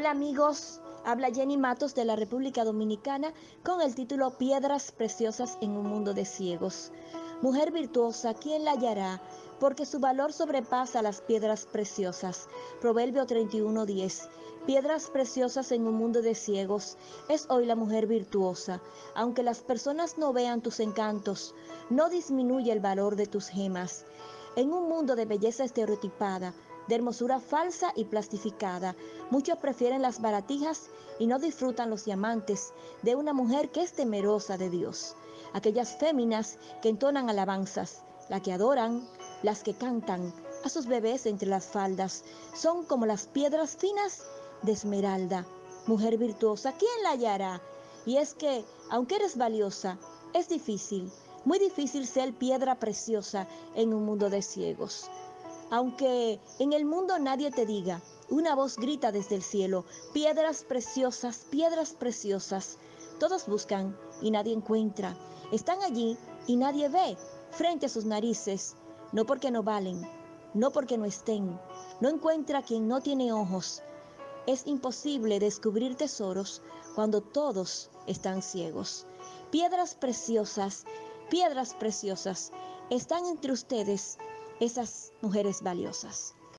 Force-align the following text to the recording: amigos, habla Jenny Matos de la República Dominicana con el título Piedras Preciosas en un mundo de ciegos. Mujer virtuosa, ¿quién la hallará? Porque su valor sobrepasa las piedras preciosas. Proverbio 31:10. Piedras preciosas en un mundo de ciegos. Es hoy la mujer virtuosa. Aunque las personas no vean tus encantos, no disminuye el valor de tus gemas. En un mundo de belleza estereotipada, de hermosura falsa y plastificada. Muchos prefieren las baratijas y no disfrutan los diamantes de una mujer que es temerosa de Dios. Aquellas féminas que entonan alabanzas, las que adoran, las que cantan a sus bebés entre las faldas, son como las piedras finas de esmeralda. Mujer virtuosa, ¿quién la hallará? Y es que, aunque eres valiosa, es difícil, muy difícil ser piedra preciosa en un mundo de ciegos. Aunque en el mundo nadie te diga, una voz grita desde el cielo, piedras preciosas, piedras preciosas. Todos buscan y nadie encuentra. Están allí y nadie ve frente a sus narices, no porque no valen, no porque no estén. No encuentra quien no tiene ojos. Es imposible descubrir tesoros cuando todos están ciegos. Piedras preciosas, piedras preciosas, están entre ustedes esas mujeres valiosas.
amigos, 0.00 0.80
habla 1.04 1.30
Jenny 1.30 1.56
Matos 1.56 1.94
de 1.94 2.04
la 2.04 2.16
República 2.16 2.64
Dominicana 2.64 3.32
con 3.62 3.80
el 3.82 3.94
título 3.94 4.36
Piedras 4.38 4.90
Preciosas 4.90 5.58
en 5.60 5.72
un 5.72 5.86
mundo 5.86 6.14
de 6.14 6.24
ciegos. 6.24 6.90
Mujer 7.42 7.72
virtuosa, 7.72 8.34
¿quién 8.34 8.64
la 8.64 8.72
hallará? 8.72 9.20
Porque 9.60 9.84
su 9.84 10.00
valor 10.00 10.32
sobrepasa 10.32 11.02
las 11.02 11.20
piedras 11.20 11.66
preciosas. 11.66 12.48
Proverbio 12.80 13.26
31:10. 13.26 14.28
Piedras 14.66 15.10
preciosas 15.10 15.70
en 15.72 15.86
un 15.86 15.94
mundo 15.94 16.22
de 16.22 16.34
ciegos. 16.34 16.96
Es 17.28 17.46
hoy 17.48 17.66
la 17.66 17.76
mujer 17.76 18.06
virtuosa. 18.06 18.80
Aunque 19.14 19.42
las 19.42 19.60
personas 19.60 20.18
no 20.18 20.32
vean 20.32 20.62
tus 20.62 20.80
encantos, 20.80 21.54
no 21.90 22.08
disminuye 22.08 22.72
el 22.72 22.80
valor 22.80 23.14
de 23.14 23.26
tus 23.26 23.48
gemas. 23.48 24.04
En 24.56 24.72
un 24.72 24.88
mundo 24.88 25.16
de 25.16 25.26
belleza 25.26 25.64
estereotipada, 25.64 26.54
de 26.88 26.94
hermosura 26.94 27.40
falsa 27.40 27.92
y 27.96 28.04
plastificada. 28.04 28.96
Muchos 29.30 29.58
prefieren 29.58 30.02
las 30.02 30.20
baratijas 30.20 30.90
y 31.18 31.26
no 31.26 31.38
disfrutan 31.38 31.90
los 31.90 32.04
diamantes 32.04 32.72
de 33.02 33.14
una 33.14 33.32
mujer 33.32 33.70
que 33.70 33.82
es 33.82 33.92
temerosa 33.92 34.56
de 34.58 34.70
Dios. 34.70 35.16
Aquellas 35.52 35.96
féminas 35.96 36.58
que 36.80 36.88
entonan 36.88 37.28
alabanzas, 37.28 38.02
las 38.28 38.42
que 38.42 38.52
adoran, 38.52 39.06
las 39.42 39.62
que 39.62 39.74
cantan 39.74 40.32
a 40.64 40.68
sus 40.68 40.86
bebés 40.86 41.26
entre 41.26 41.48
las 41.48 41.66
faldas, 41.66 42.24
son 42.54 42.84
como 42.84 43.06
las 43.06 43.26
piedras 43.26 43.76
finas 43.76 44.22
de 44.62 44.72
esmeralda. 44.72 45.46
Mujer 45.86 46.16
virtuosa, 46.16 46.72
¿quién 46.72 47.02
la 47.02 47.10
hallará? 47.10 47.60
Y 48.06 48.16
es 48.16 48.34
que, 48.34 48.64
aunque 48.90 49.16
eres 49.16 49.36
valiosa, 49.36 49.98
es 50.32 50.48
difícil, 50.48 51.10
muy 51.44 51.58
difícil 51.58 52.06
ser 52.06 52.32
piedra 52.32 52.76
preciosa 52.76 53.48
en 53.74 53.92
un 53.92 54.04
mundo 54.04 54.30
de 54.30 54.42
ciegos. 54.42 55.10
Aunque 55.72 56.38
en 56.58 56.74
el 56.74 56.84
mundo 56.84 57.18
nadie 57.18 57.50
te 57.50 57.64
diga, 57.64 58.02
una 58.28 58.54
voz 58.54 58.76
grita 58.76 59.10
desde 59.10 59.36
el 59.36 59.42
cielo, 59.42 59.86
piedras 60.12 60.64
preciosas, 60.64 61.46
piedras 61.48 61.94
preciosas. 61.94 62.76
Todos 63.18 63.46
buscan 63.46 63.96
y 64.20 64.30
nadie 64.30 64.52
encuentra. 64.52 65.16
Están 65.50 65.82
allí 65.82 66.18
y 66.46 66.56
nadie 66.56 66.90
ve 66.90 67.16
frente 67.52 67.86
a 67.86 67.88
sus 67.88 68.04
narices, 68.04 68.76
no 69.12 69.24
porque 69.24 69.50
no 69.50 69.62
valen, 69.62 70.06
no 70.52 70.72
porque 70.72 70.98
no 70.98 71.06
estén. 71.06 71.58
No 72.02 72.10
encuentra 72.10 72.60
quien 72.60 72.86
no 72.86 73.00
tiene 73.00 73.32
ojos. 73.32 73.82
Es 74.46 74.66
imposible 74.66 75.40
descubrir 75.40 75.94
tesoros 75.94 76.60
cuando 76.94 77.22
todos 77.22 77.88
están 78.06 78.42
ciegos. 78.42 79.06
Piedras 79.50 79.94
preciosas, 79.94 80.84
piedras 81.30 81.72
preciosas, 81.72 82.52
están 82.90 83.24
entre 83.24 83.52
ustedes 83.52 84.18
esas 84.60 85.12
mujeres 85.22 85.62
valiosas. 85.62 86.34